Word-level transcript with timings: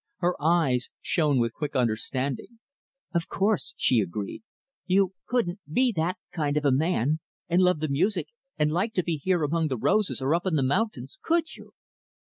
Her 0.17 0.35
eyes 0.41 0.89
shone 0.99 1.37
with 1.37 1.53
quick 1.53 1.75
understanding. 1.75 2.57
"Of 3.13 3.27
course," 3.29 3.75
she 3.77 3.99
agreed, 3.99 4.41
"you 4.87 5.13
couldn't 5.27 5.59
be 5.71 5.91
that 5.95 6.17
kind 6.33 6.57
of 6.57 6.65
a 6.65 6.71
man, 6.71 7.19
and 7.47 7.61
love 7.61 7.81
the 7.81 7.87
music, 7.87 8.29
and 8.57 8.71
like 8.71 8.93
to 8.93 9.03
be 9.03 9.17
here 9.17 9.43
among 9.43 9.67
the 9.67 9.77
roses 9.77 10.19
or 10.19 10.33
up 10.33 10.47
in 10.47 10.55
the 10.55 10.63
mountains, 10.63 11.19
could 11.23 11.55
you?" 11.55 11.73